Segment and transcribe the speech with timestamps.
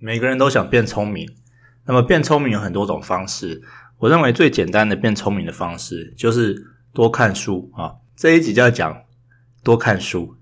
[0.00, 1.28] 每个人都想变聪明，
[1.86, 3.62] 那么变聪明有很多种方式。
[3.98, 6.56] 我认为最简单的变聪明的方式就是
[6.92, 7.94] 多看书啊。
[8.16, 9.02] 这一集就要讲
[9.64, 10.36] 多看书。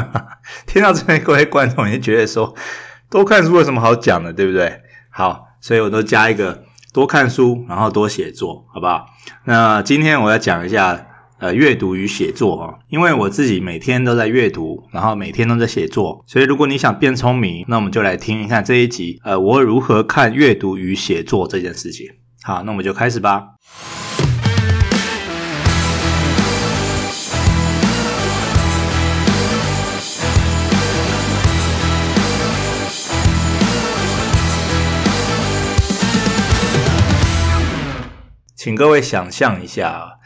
[0.66, 2.54] 听到这边各位观众，你觉得说
[3.08, 4.82] 多看书有什么好讲的，对不对？
[5.10, 9.06] 好，所以我都加一个多看书，然后多写作，好不好？
[9.44, 11.08] 那今天我要讲一下。
[11.42, 22.06] 呃，阅读与写作哈，因为我自己每天都在阅读，然后每天都在写作，所以如果你想变聪明，那我们就来听一下这一集，呃，我如何看阅读与写作这件事情。
[22.44, 23.42] 好，那我们就开始吧。
[38.54, 40.21] 请各位想象一下。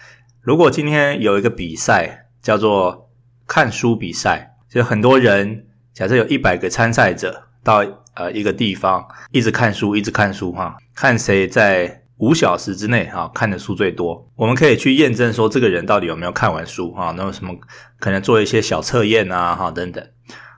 [0.46, 3.10] 如果今天有一个比赛叫做
[3.48, 14.24] 看书比赛，就很多人，假设有一百个参赛者到呃一个地方，一直看书，一直看书哈，看谁在五小时之内哈看的书最多。
[14.36, 17.52] 我们可以去验证说这个人到底有没有看完书哈，那么什么
[17.98, 20.06] 可能做一些小测验啊哈等等。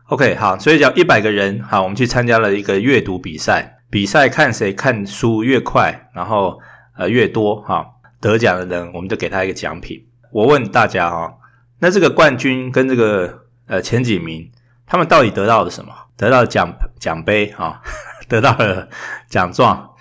[0.08, 6.58] OK 好，所以讲一百个人好，我们去参加了一个阅读比赛，比赛看谁看书越快，然后
[6.98, 7.86] 呃越多哈。
[8.20, 10.04] 得奖的人，我们就给他一个奖品。
[10.32, 11.38] 我问大家哈，
[11.78, 14.50] 那这个冠军跟这个呃前几名，
[14.86, 15.92] 他们到底得到了什么？
[16.16, 17.80] 得到奖奖杯啊，
[18.28, 18.88] 得到了
[19.28, 19.94] 奖状，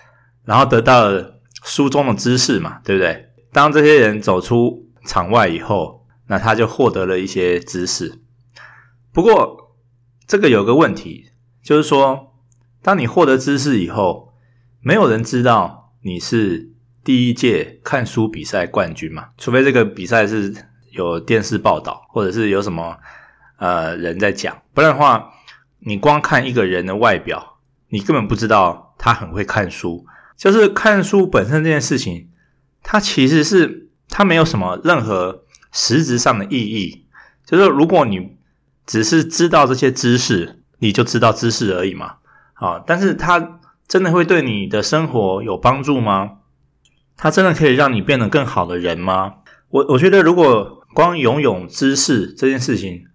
[0.43, 3.29] 然后得到了书中的知识嘛，对不对？
[3.53, 8.21] 当这些人走出场外以后，那他就获得了一些知识。
[9.13, 9.75] 不过
[10.25, 11.31] 这个有个问题，
[11.63, 12.33] 就是说，
[12.81, 14.33] 当你获得知识以后，
[14.81, 16.73] 没有人知道你是。
[17.07, 20.53] 第一届看书比赛冠军嘛，除非这个比赛是
[20.91, 22.97] 有电视报道，或者是有什么
[23.59, 25.31] 呃人在讲，不然的话，
[25.79, 30.05] 你光看一个人的外表，你根本不知道他很会看书。
[30.35, 32.27] 就是看书本身这件事情，
[32.83, 37.05] 它其实是它没有什么任何实质上的意义。
[37.45, 38.35] 就是如果你
[38.85, 42.15] 只是知道这些知识，你就知道知识而已嘛。
[42.55, 46.39] 啊，但是它真的会对你的生活有帮助吗？
[47.17, 49.33] 它真的可以让你变得更好的人吗？
[49.69, 53.05] 我我觉得，如果光拥有知识这件事情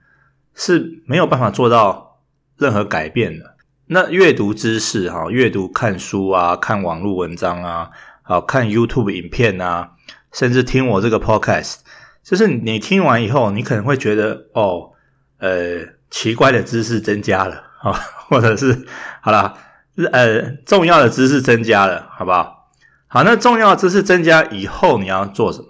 [0.54, 2.20] 是没有办法做到
[2.58, 3.56] 任何改变的。
[3.86, 7.90] 那阅读知识，哈，阅读看书啊，看网络文章啊，
[8.22, 9.90] 好看 YouTube 影片啊，
[10.32, 11.76] 甚至听我这个 Podcast，
[12.22, 14.92] 就是你听完以后，你可能会觉得，哦，
[15.38, 15.80] 呃，
[16.10, 17.92] 奇怪的知识增加了啊，
[18.28, 18.86] 或者是
[19.20, 19.54] 好了，
[20.12, 22.61] 呃，重要的知识增加了，好不好？
[23.14, 25.66] 好，那重要知识增加以后，你要做什么？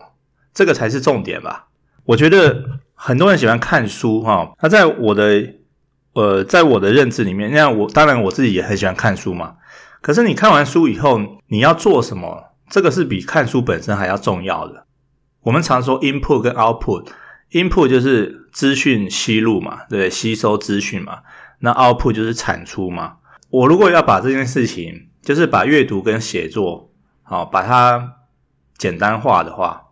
[0.55, 1.67] 这个才是重点吧。
[2.05, 4.53] 我觉得很多人喜欢看书，哈。
[4.63, 5.55] 那在我的
[6.13, 9.57] 呃，在我的认知里面，那我当然我自己也很喜欢看书嘛。
[10.01, 12.53] 可是你看完书以后，你要做什么？
[12.71, 14.87] 这个是比看书本身还要重要的。
[15.41, 21.19] 我们常说 input 跟 output，input 就是资讯吸入嘛，对，吸收资讯嘛。
[21.59, 23.15] 那 output 就是产出嘛。
[23.51, 26.91] 我如果要把这件事情，就是把阅读跟写作。
[27.33, 28.17] 好，把它
[28.77, 29.85] 简单化的话，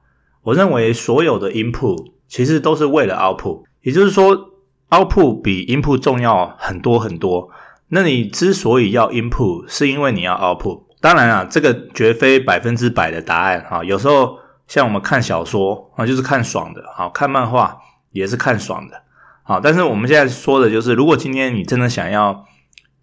[0.43, 4.51] 我认为所有的 input 其实都是为了 output，也就是说
[4.91, 7.49] output 比 input 重要很多很多。
[7.89, 10.83] 那你之所以要 input，是因为你要 output。
[11.01, 13.83] 当然啊，这个绝非百分之百的答案哈。
[13.83, 14.37] 有时候
[14.67, 17.79] 像我们看小说啊，就是看爽的；好，看漫画
[18.11, 19.03] 也是看爽的。
[19.43, 22.45] 好，但是我们现在说的就是，如果今天你真的想要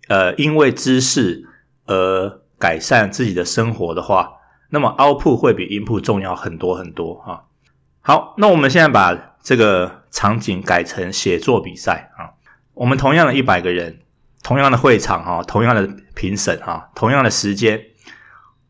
[0.07, 1.43] 呃，因为知识
[1.87, 4.33] 而改善自己的生活的话，
[4.69, 7.43] 那么 output 会比 input 重要很多很多啊。
[8.01, 12.33] 好，那我们现在把这个场景改成写作比赛啊。
[12.73, 13.99] 我们同样的一百个人，
[14.43, 17.81] 同样的会场哈，同样的评审哈，同样的时间，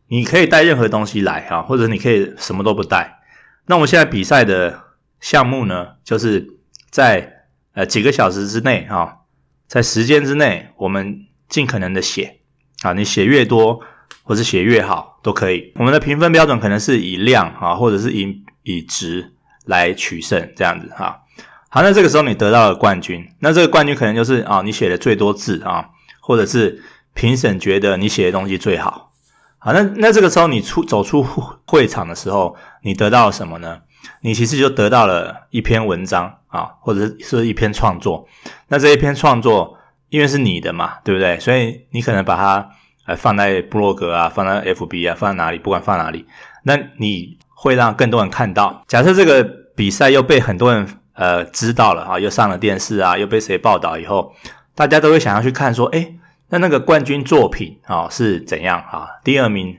[0.08, 3.20] 你可以带任何东西来哈，或者你可以什么都不带。
[3.66, 4.82] 那我们现在比赛的
[5.20, 6.48] 项目呢，就是
[6.90, 9.26] 在呃几个小时之内哈，
[9.68, 12.37] 在时间之内，我们尽可能的写。
[12.84, 13.80] 啊，你写越多
[14.24, 15.74] 或者写越好都可以。
[15.76, 19.34] 我们的评分标准可能是以量啊，或者是以以值
[19.66, 21.22] 来取胜这样子哈。
[21.70, 25.90] 好，那这个时候你得到了冠军，那这个冠军可能就是啊，你写的最多字啊，
[26.22, 26.84] 或者是
[27.14, 29.12] 评审觉得你写的东西最好。
[29.58, 31.26] 好，那那这个时候你出走出
[31.66, 33.80] 会场的时候，你得到了什么呢？
[34.22, 38.28] 你其实就得到了一篇文章啊，或者是是一篇创作。
[38.68, 39.77] 那这一篇创作。
[40.10, 41.40] 因为是你的嘛，对不对？
[41.40, 42.70] 所以你可能把它
[43.06, 46.26] 呃放在部落格啊，放在 FB 啊，放在哪里，不管放哪里，
[46.64, 48.84] 那你会让更多人看到。
[48.88, 49.44] 假设这个
[49.76, 54.34] 比赛又被很多人呃知道了哈，又上了电视啊，又被谁报道以后，
[54.76, 56.18] 大家都会想要去看说，诶，
[56.50, 59.08] 那那个冠军作品啊是怎样啊？
[59.24, 59.78] 第二名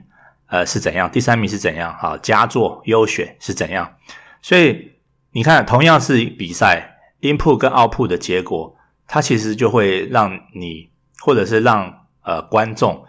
[0.48, 1.10] 呃是怎样？
[1.10, 1.92] 第三名是怎样？
[2.00, 3.94] 啊，佳作优选是怎样？
[4.42, 4.92] 所以
[5.32, 8.76] 你看，同样是比赛，input 跟 output 的结果，
[9.08, 13.04] 它其实就会让你或者是让呃观众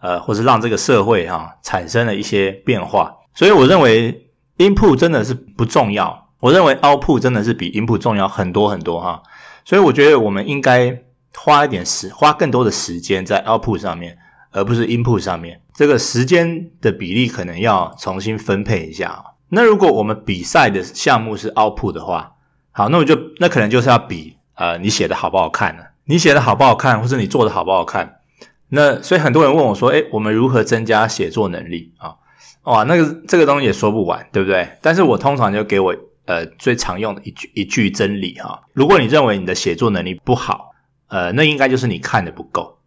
[0.00, 3.16] 呃或是让这个社会哈、产生了一些变化。
[3.32, 4.28] 所以我认为
[4.58, 9.22] input 真的是不重要，我认为 output 真的是比 input 重要很多很多哈。
[9.64, 11.02] 所以我觉得我们应该。
[11.36, 14.16] 花一点时，花更多的时间在 output 上面，
[14.52, 15.60] 而不是 input 上面。
[15.74, 19.34] 这个时间的比例可能要重新分配一下。
[19.48, 22.36] 那如果我们比赛的项目是 output 的话，
[22.70, 25.82] 好，那我就那可能就是要比呃你写的好不好看呢。
[26.06, 28.20] 你写的好不好看，或者你做的好不好看。
[28.68, 32.16] 那所以很多人问我说，诶，我们如何增加写作能力啊？
[32.64, 34.68] 哇，那个这个东西也说不完，对不对？
[34.82, 35.94] 但是我通常就给我
[36.26, 38.62] 呃最常用的一句一句真理哈。
[38.72, 40.72] 如果你认为你的写作能力不好，
[41.08, 42.78] 呃，那应该就是你看的不够，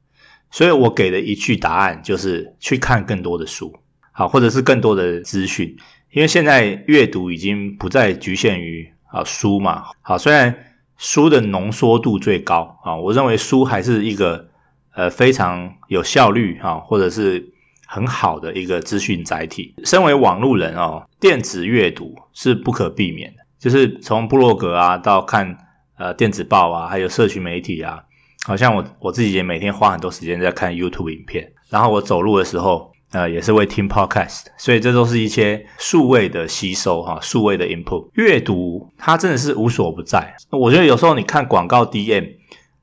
[0.51, 3.73] 所以我给的一句答案就是去看更多的书，
[4.11, 5.75] 好，或者是更多的资讯，
[6.11, 10.53] 因为现在阅读已经不再局限于啊书嘛，好，虽然
[10.97, 14.47] 书的浓缩度最高啊，我认为书还是一个
[14.95, 17.53] 呃非常有效率啊，或者是
[17.85, 19.75] 很好的一个资讯载体。
[19.85, 25.57] 身为网路人哦，电子阅读是不可避免的，就是从布洛格啊到看
[25.97, 28.03] 呃电子报啊，还有社群媒体啊。
[28.45, 38.09] 好像我我自己也每天花很多时间在看 YouTube 影片，然后我走路的时候，呃，也是会听 Podcast，所以这都是一些数位的吸收哈，数位的 input。
[38.13, 40.35] 阅读它真的是无所不在。
[40.51, 42.33] 我觉得有时候你看广告 DM，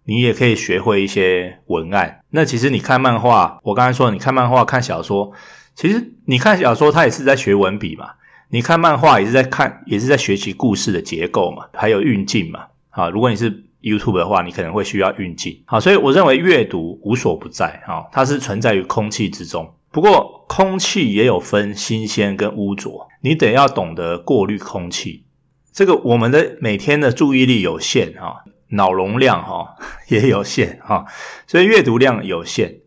[0.05, 2.21] 你也可以学会一些文案。
[2.31, 5.33] 那其实你看漫画，我刚才说你看漫画、看小说，
[5.75, 8.07] 其实你看小说，它也是在学文笔嘛；
[8.49, 12.67] 你看漫画也是在看，也是在学习故事的结构嘛，还有运镜嘛。
[12.89, 15.63] 啊，如果你是 YouTube 的话，你可能会需要运镜。
[15.67, 19.71] 好，所以我认为阅读无所不在，哈，它是存在于空气之中。
[19.95, 25.25] 不过，空气也有分新鲜跟污浊，你得要懂得过滤空气。
[25.73, 29.77] 这个我们的每天的注意力有限，哈，脑容量哈
[30.11, 31.07] 也有限，哈，
[31.47, 32.81] 所以阅读量有限。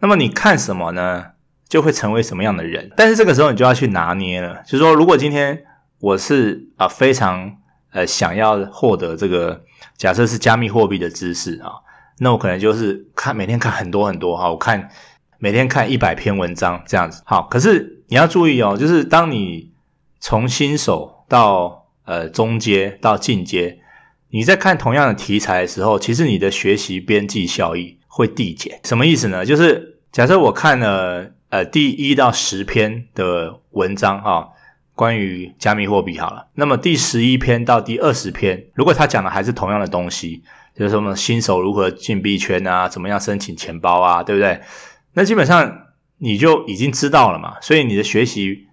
[0.00, 1.28] 那么你看什么呢？
[1.66, 2.92] 就会成为什么样的人。
[2.94, 5.64] 但是这个时候你就要去拿捏了，就是说，如果今天
[5.98, 7.56] 我是啊非常。
[7.92, 9.64] 呃，想要获得这个
[9.96, 11.82] 假设是加密货币的知识啊，
[12.20, 14.90] 那我可能就是看每天看很多很多哈，我看
[15.40, 17.22] 每天看一百篇文章这样子。
[17.24, 19.72] 好，可是你要注意哦，就是当你
[20.20, 23.80] 从新手到呃中阶到进阶，
[24.28, 28.78] 你在看同样的题材的时候，其实你的学习边际效益会递减。
[28.84, 29.44] 什么意思呢？
[29.44, 34.50] 就是假设我看了呃第一到十篇的文章哈。
[34.96, 40.42] 关于加密货币好了，那么第十一篇到第二十篇，如果他讲的还是同样的东西，
[40.76, 44.60] 就是什么新手如何进币圈啊，怎么样申请钱包啊，对不对？
[45.12, 48.66] 那基本上你就已经知道了嘛，所以你的学习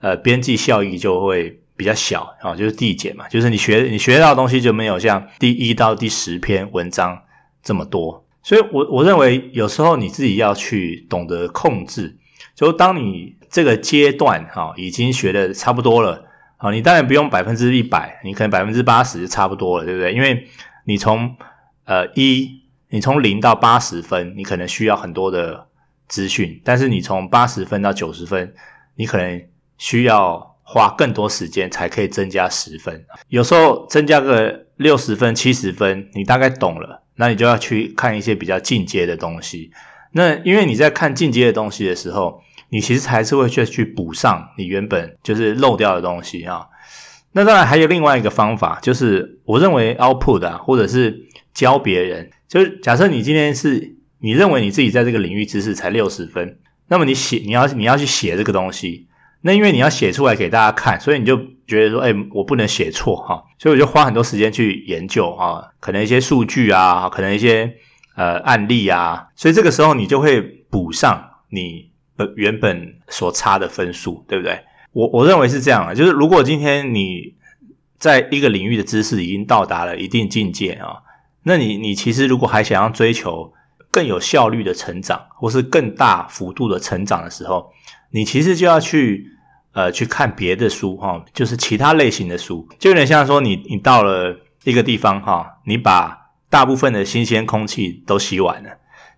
[0.00, 7.22] 呃边际效益就会比较小啊，就是递减嘛，就是你学你学到的东西就没有像第一到第十篇文章
[7.62, 12.16] 这么多，所以我我认为有时候你自己要去懂得控制，
[12.54, 13.36] 就当你。
[13.54, 16.24] 这个阶段哈，已经学的差不多了，
[16.56, 20.12] 好，你当然不用百分之一百，你可能百分之八十就差不多了，对不对？
[20.12, 20.48] 因为
[20.86, 21.36] 你从
[21.84, 25.68] 呃一，你从零到八十分，你可能需要很多的
[26.14, 28.54] 资讯，但是你从八十分到九十分，
[28.94, 29.42] 你可能
[29.78, 33.04] 需要花更多时间才可以增加十分。
[33.26, 39.72] 有时候增加个六十分、七十分，你大概懂了，那你就要去看一些比较进阶的东西。
[40.12, 46.68] 那因为你在看进阶的东西的时候，你其实还是会去去补上你原本就是漏掉的东西啊。
[47.32, 59.06] 那当然还有另外一个方法，就是我认为 output 啊，或者是教别人，就是假设你今天是你认为你自己在这个领域知识才六十分，那么你写你要你要去写这个东西，
[59.42, 67.74] 那因为你要写出来给大家看，所以你就觉得说，哎，我不能写错哈，所以我就花很多时间去研究啊，可能一些数据啊，可能一些
[68.16, 71.92] 呃案例啊，所以这个时候你就会补上你。
[72.16, 74.60] 本，原本所差的分数，对不对？
[74.92, 77.34] 我我认为是这样啊，就是如果今天你
[77.98, 81.02] 在一个领域的知识已经到达了一定境界啊，
[81.42, 83.52] 那你你其实如果还想要追求
[83.94, 87.70] 更有效率的成长，或是更大幅度的成长的时候，
[88.10, 89.28] 你其实就要去
[89.72, 98.70] 呃去看别的书哈，就是其他类型的书，就有点像说你你到了一个地方哈，你把大部分的新鲜空气都吸完了。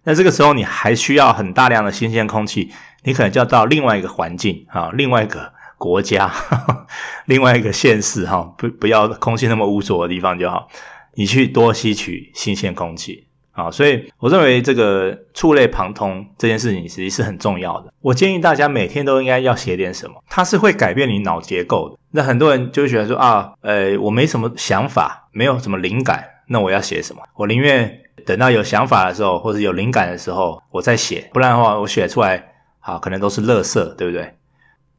[0.04, 2.70] 那这个时候你还需要很大量的新鲜空气，
[3.04, 6.86] 你可能就要到另外一个环境啊，另外一个国家，呵 呵
[7.24, 10.68] 另外一个县市哈，不不要空气那么污浊的地方就好，
[11.14, 13.25] 你去多吸取新鲜空气
[13.56, 17.92] 啊，所以我认为这个触类旁通这件事情其实是很重要的。
[18.02, 21.98] 我建议大家每天都应该要写点什么，它是会改变你脑结构的。
[22.10, 27.22] 那很多人就会觉得说啊，呃，我没什么想法，没有什么灵感，那我要写什么？
[27.34, 31.30] 我宁愿等到有想法的时候，或者有灵感的时候，我再写。
[31.32, 34.34] 不然的话，我写出来啊，可能都是垃圾，对不对？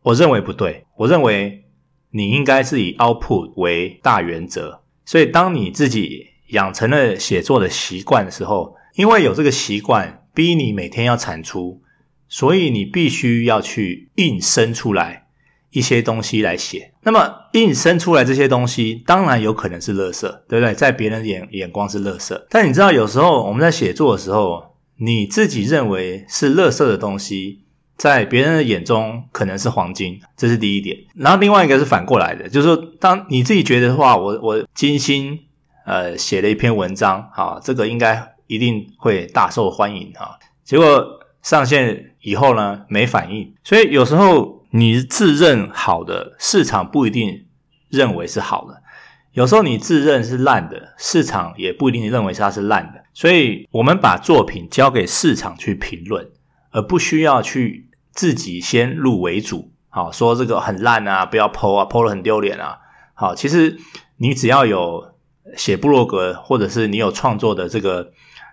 [0.01, 1.65] 我认为不对，我认为
[2.09, 4.81] 你应该是以 output 为大原则。
[5.05, 11.81] 所以，当你自己养成了写作的习惯的时候，因为有这个习惯，逼你每天要产出，
[12.27, 15.27] 所以你必须要去硬生出来
[15.71, 16.93] 一些东西来写。
[17.03, 20.73] 那么，硬生出来这些东西，当然有可能是垃圾，对不对？
[20.73, 22.39] 在别人眼眼光是垃圾。
[22.49, 27.61] 但你知道，有时候我们在写作的时候，你自己认为是垃圾的东西，
[27.97, 30.97] 在别人的眼中可能是黄金，这是第一点。
[31.15, 35.41] 然后另外一个是反过来的，就是说，当你自己觉得的话，我我精心。
[35.87, 40.35] 呃，写了一篇文章，啊，这个应该一定会大受欢迎啊。
[40.65, 43.55] 结果上线以后呢，没反应。
[43.63, 47.45] 所以有时候你自认好的，市场不一定
[47.87, 48.81] 认为是好的；
[49.31, 53.05] 有时候你自认是烂的，市场也不一定认为它是烂的。
[53.13, 56.29] 所以我们把作品交给市场去评论，
[56.71, 59.71] 而不需要去自己先入为主。
[59.87, 62.79] 好，说这个很烂啊，不要剖啊剖了很丢脸啊。
[63.13, 63.77] 好，其实
[64.17, 65.15] 你只要有。
[65.55, 68.11] 写部落格，或者是你有创作的这个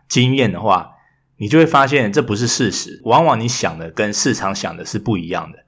[0.09, 0.93] 经验的话，
[1.37, 3.01] 你就会发现这不是事实。
[3.05, 5.59] 往往你想的跟市场想的是不一样的。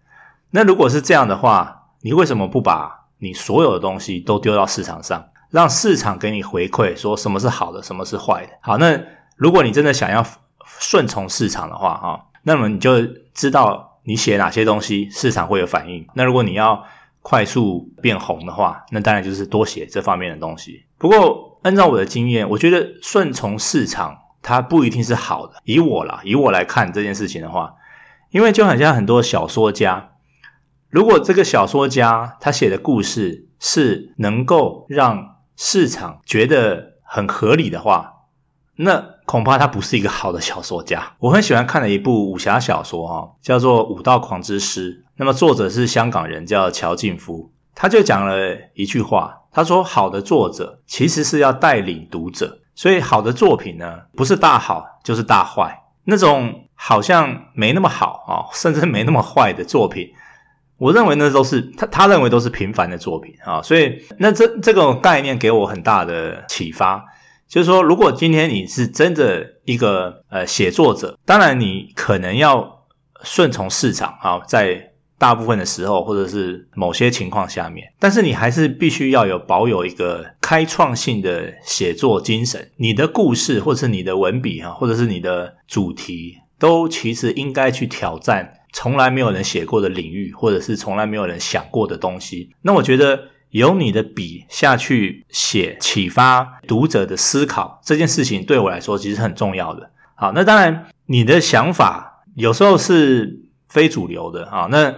[0.50, 8.52] 那如果是这样的话，你为什么不把你所有的东西都丢到市场上，让市场给你回馈，说什么是好的，什么是坏的？
[8.60, 9.00] 好，那
[9.36, 10.24] 如果你真的想要
[10.78, 13.04] 顺从市场的话，哈，那么你就
[13.34, 16.06] 知道你写哪些东西市场会有反应。
[16.14, 16.84] 那如果你要
[17.28, 20.84] 快速变红的话，那当然就是多写这方面的东西。
[20.96, 25.54] 不过，按照我的经验，我觉得顺从市场它不一定是好的。
[25.64, 27.74] 以我啦，以我来看这件事情的话，
[28.30, 30.12] 因为就好像很多小说家，
[30.88, 38.12] 如果这个小说家他写的故事是能够让市场觉得很合理的话，
[38.76, 41.14] 那恐怕他不是一个好的小说家。
[41.18, 45.02] 我很喜欢看的一部武侠小说哈，叫做《武道狂之诗》。
[45.16, 60.10] 那么作者是香港人，叫乔靖夫，他就讲了一句话，他说：“好的作者其实是要带领读者，所以好的作品呢，不是大好就是大坏，那种好像没那么好啊，甚至没那么坏的作品，
[60.76, 63.62] 我认为那都是他他认为都是平凡的作品啊。
[63.62, 67.02] 所以那这这个概念给我很大的启发，
[67.48, 72.86] 就是说，如果今天你是真的一个呃写作者，当然你可能要
[73.22, 74.92] 顺从市场啊，在。
[75.18, 82.70] 大部分的时候，或者是某些情况下面，但是你还是必须要有保有一个开创性的写作精神。
[82.76, 92.50] 你的故事，或者是你的文笔啊，或者是你的主题，都其实应该去挑战从来没有人写过的领域，或者是从来没有人想过的东西。
[92.60, 93.18] 那我觉得
[93.56, 99.90] 由你的笔下去写，启发读者的思考，这件事情对我来说其实很重要的。
[100.14, 103.42] 好，那当然你的想法有时候是。
[103.68, 104.94] 非主流的啊，那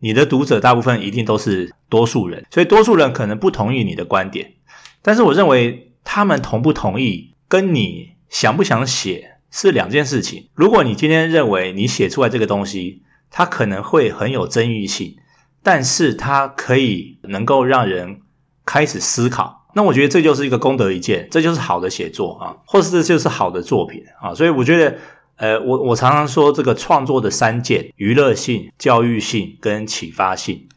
[0.00, 4.54] 你的读者大部分一定都是多数人，所以多数人可能不同意你的观点，
[5.00, 10.48] 但是我认为他们同不同意跟你想不想写是两件事情。
[10.54, 15.16] 如果你今天认为你写出来这个东西，它可能会很有争议性，
[15.62, 18.20] 但是它可以能够让人
[18.64, 24.96] 开始思考，那我觉得这就是一个功德一件，这就是好的写作啊，或是这就是好的作品啊，所以我觉得。
[25.40, 30.68] 呃，我我常常说这个创作的三件：娱乐性、教育性跟启发性。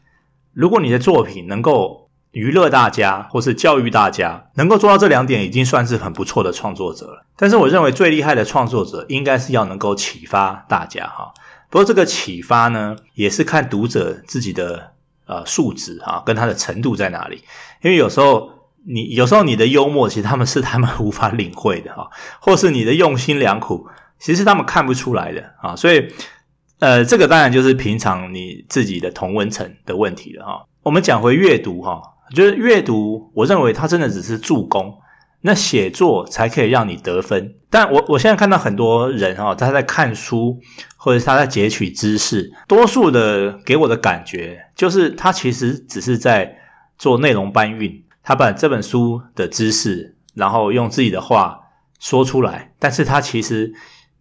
[0.54, 7.26] 如果你的作品能够娱乐大家，或是教育大家，能够做到这两点，已经算是很不错的创作者了。
[7.36, 11.34] 但是，我认为最厉害的创作者，应该是要能够启发大家哈。
[11.74, 14.92] 不过，这个启发呢，也是看读者自己的
[15.26, 17.42] 呃素质哈，跟他的程度在哪里。
[17.82, 18.48] 因为有时候
[18.86, 23.88] 你有时候你的幽默，其实他们是他们无法领会的哈，或是你的用心良苦。
[24.20, 26.06] 其实他们看不出来的啊，所以，
[26.78, 30.64] 呃，这个当然就是平常你自己的同温层的问题了哈。
[30.84, 32.00] 我们讲回阅读哈，
[32.36, 34.96] 就是阅读，我认为它真的只是助攻，
[35.46, 37.54] 那写作才可以让你得分。
[37.68, 40.58] 但我我现在看到很多人哈，他在看书
[40.96, 46.56] 或者他在截取知识，多数的给我的感觉就是他其实只是在
[46.98, 51.60] 做内容搬运，他把这本书的知识，然后用自己的话
[52.00, 53.74] 说出来，但是他其实。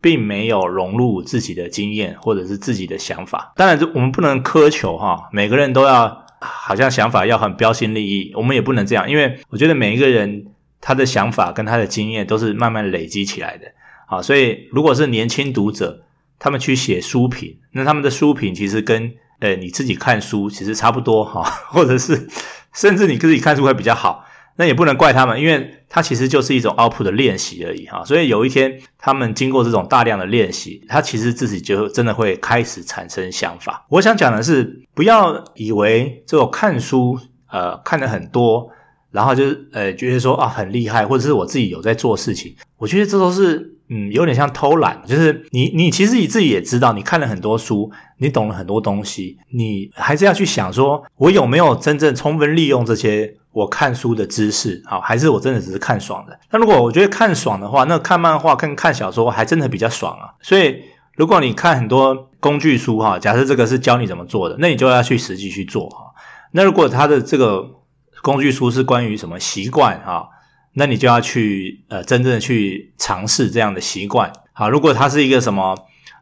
[0.04, 3.54] 并没有融入自己的经验或者是自己的想法。
[3.56, 10.48] 当然，这我们不能苛求哈，每个人都要好像想法要很标新立异，我们也不能这样，因为我觉得每一个人
[10.86, 13.72] 他的想法跟他的经验都是慢慢累积起来的。
[14.06, 16.04] 好，所以如果是年轻读者，
[16.38, 22.28] 他们去写书评，那他们的书评其实跟呃你自己看书其实差不多哈， 或者是
[22.74, 24.26] 甚至你自己看书会比较好。
[24.56, 28.06] 那也不能怪他们，因为它其实就是一种 output 的练习而已哈。
[28.06, 33.84] 所以有一天，他们经过这种大量的练习，他其实自己就真的会开始产生想法。
[33.90, 37.18] 我想讲的是，不要以为这种看书，
[37.50, 38.70] 呃，看得很多，
[39.14, 42.54] 然后就是呃，觉得说啊很厉害，或者是我自己有在做事情。
[42.78, 45.02] 我觉得这都是嗯，有点像偷懒。
[45.08, 53.36] 就是你你其实你自己也知道，你看了很多书，你懂了很多东西，你还是要去想说，我有没有真正充分利用这些。
[53.54, 56.40] 我看书的知识，好，还是我真的只是看爽的？
[56.50, 60.34] 那如果我觉得看爽的话，那看漫画跟看小说还真的比较爽啊。
[60.42, 60.82] 所以，
[61.16, 66.16] 如果你看很多工具书，哈，假设这个是教你怎么做的，那你就要去实际去做，哈。
[66.54, 67.64] 那如果他的这个
[68.24, 70.30] 工具书是关于什么习惯，哈，
[70.74, 74.34] 那你就要去呃真正的去尝试这样的习惯。
[74.54, 75.78] 好，如果它是一个什么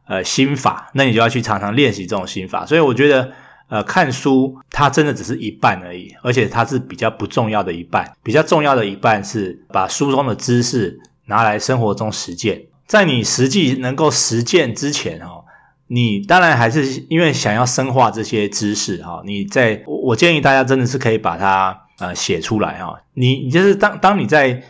[0.05, 2.65] 呃心法，那你就要去常常练习这种心法。
[2.65, 3.31] 所以我觉得。
[3.71, 8.11] 呃，看书它真的只是一半而已，而且它是比较不重要的一半。
[8.21, 12.63] 比较重要的一半是把书中的知识拿来生活中实践。
[12.85, 15.45] 在你实际能够实践之前，哈，
[15.87, 23.01] 你当然还是因为想要深化这些知识，哈，你在我建议大家真的是可以把它呃写出来，哈。
[23.13, 24.61] 你你就是当当你在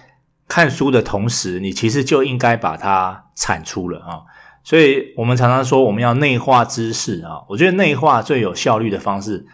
[0.48, 4.22] 看书的同时，你其实就应该把它产出了，啊。
[4.64, 9.48] 所以我们常常说我们要内化知识啊，我觉得内化最有效率的方式，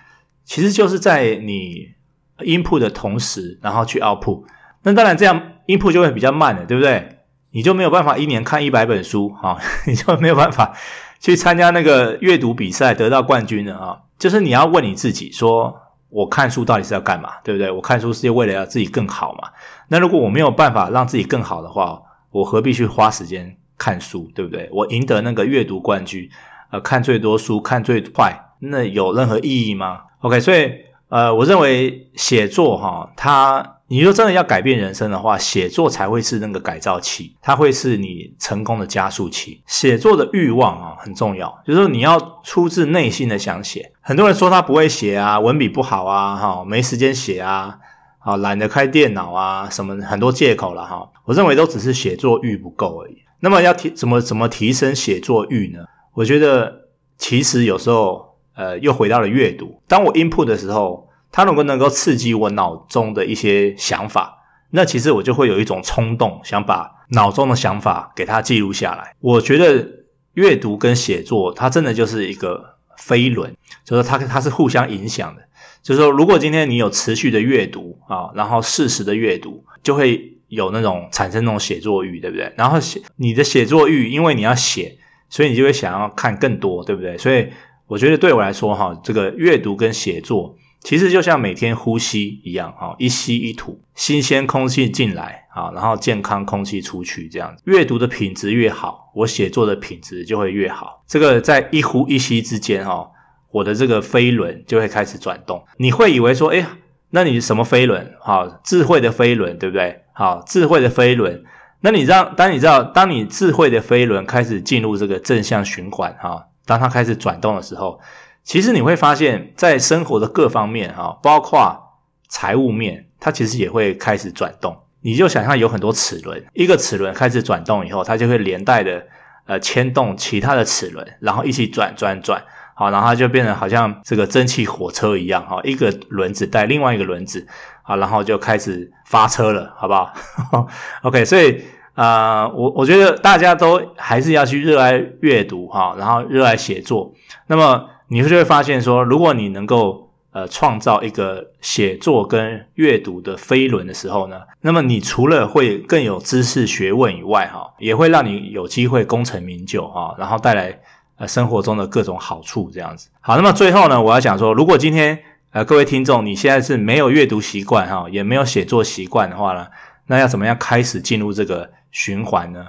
[0.43, 1.93] 其实就是在你
[2.39, 4.43] input 的同时，然后去 output。
[4.84, 7.19] 那当然这样 input 就会比较慢了，对不对？
[7.51, 9.57] 你就没有办法一年看一百本书啊，
[9.88, 10.75] 你就没有办法
[11.19, 13.98] 去参加那个阅读比赛得到冠军了啊。
[14.19, 17.69] 就是你要问你自己说，我看书到底是要干嘛，对不对？
[17.71, 19.49] 我看书是为了要自己更好嘛。
[19.89, 23.57] 那如果我没有办法让自己更好的话，我何必去花时间？
[23.77, 24.67] 看书对不对？
[24.71, 26.27] 我赢得那个阅读冠军，
[26.71, 30.71] 呃，看最多书，看最快，那有任何意义吗？OK，所以
[31.10, 39.62] 呃，我认为写作哈，它你说真的要改变人生的话，写作才会是那个改造器，它会是你成功的加速器。
[39.65, 43.93] 写作的欲望啊很重要，就是说你要出自内心的想写。
[44.02, 47.80] 很多人说他不会写啊，文笔不好啊，哈，没时间写啊，
[48.19, 51.10] 啊，懒得开电脑啊，什么很多借口了哈。
[51.23, 53.23] 我认为都只是写作欲不够而已。
[53.39, 55.86] 那么要提怎么怎么提升写作欲呢？
[56.13, 59.82] 我觉得其实有时候呃又回到了阅读。
[59.88, 61.07] 当我 input 的时候，
[61.38, 64.39] 它如果能够刺激我脑中的一些想法，
[64.71, 69.13] 那其实我就会有一种冲动，想把脑中的想法给它记录下来。
[69.19, 69.88] 我觉得
[70.34, 75.43] 阅读跟写作它真的就是一个飞轮，就是它它是互相影响的。
[75.84, 80.34] 就是说，如果今天你有持续的阅读啊，然后适时的阅读，就会。
[80.47, 82.54] 有那种产生那种写作欲，对不对？
[82.56, 84.97] 然后写你的写作欲，因为你要写，
[85.30, 87.17] 所以你就会想要看更多，对不对？
[87.17, 87.50] 所以
[87.86, 90.56] 我觉得对我来说，哈，这个阅读跟写作
[90.88, 97.62] 其实就像每天呼吸一样，哈，一吸一吐，新鲜空气进来，啊，然后健康空气出去，这样子。
[97.65, 101.04] 阅读的品质越好，我写作的品质就会越好。
[101.06, 103.12] 这个在一呼一吸之间，哈，
[103.52, 105.65] 我的这个飞轮就会开始转动。
[105.76, 106.65] 你会以为说，哎，
[107.10, 108.13] 那你什么飞轮？
[108.21, 110.04] 哈，智慧的飞轮，对不对？
[110.13, 111.43] 好，智慧的飞轮。
[111.82, 118.00] 那你让，当你知道，当你智慧的飞轮开始进入这个正向循环，哈，当它开始转动的时候，
[118.47, 124.83] 其实你会发现，在生活的各方面，哈，包括财务面，它其实也会开始转动。
[125.01, 129.05] 你就想象有很多齿轮，一个齿轮开始转动以后，它就会连带的
[129.47, 132.41] 呃牵动其他的齿轮，然后一起转转转。
[132.73, 137.45] 好，然后它就变成好像这个蒸汽火车一样，哈，一个轮子带另外一个轮子，
[137.83, 140.13] 好，然后就开始发车了，好不好？
[141.03, 147.12] OK，所以啊、我我觉得大家都还是要去热爱阅读，哈，然后热爱写作。
[147.47, 160.80] 那么你就会发现说，如果你能够呃创造一个写作跟阅读的飞轮的时候呢，那么你除了会更有知识学问以外，哈，也会让你有机会功成名就，哈，然后带来。
[161.20, 163.10] 呃，生活中的各种好处这样子。
[163.22, 165.17] 好，那么最后呢，我要讲说，如果今天
[165.50, 169.65] 呃各位听众你现在是没有阅读习惯哈，也没有写作习惯的话呢，
[170.06, 172.63] 那要怎么样开始进入这个循环呢？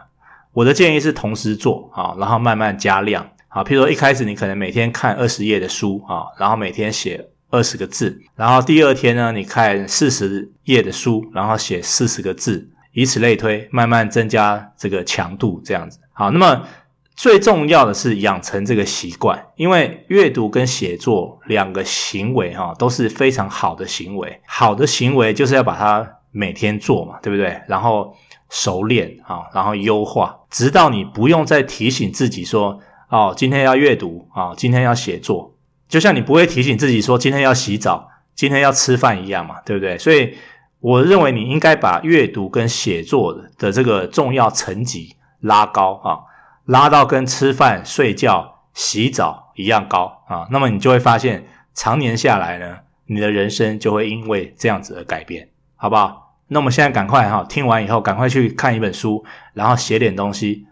[0.54, 3.64] 我的建议是同时做啊，然后慢慢加量啊。
[3.64, 15.98] 譬如说一开始你可能每天看二十页的书啊，然后每天写二十个字，然后第二天呢，你看四十页的书，然后写四十个字，以此类推，慢慢增加这个强度这样子。
[16.12, 16.66] 好，那么。
[17.18, 24.40] 最重要的是养成这个习惯，因为阅读跟写作两个行为哈都是非常好的行为。
[24.46, 27.60] 好的行为就是要把它每天做嘛，对不对？
[27.66, 28.14] 然后
[28.50, 35.54] 熟练啊，然后优化，直到你不用再提醒自己说，哦，今天要阅读啊，今天要写作，
[35.88, 39.96] 就像你不会提醒自己说今天要洗澡，今天要吃饭一样嘛，对不对？
[39.96, 40.36] 所以
[40.80, 46.20] 我认为你应该把阅读跟写作的的这个重要层级拉高啊，
[46.66, 56.34] 拉到跟吃饭、睡觉、洗澡一样高啊，那么你就会发现，常年下来呢，你的人生就会因为这样子而改变，好不好？
[56.50, 60.66] 那我们现在赶快哈，听完以后赶快去看一本书，然后写点东西，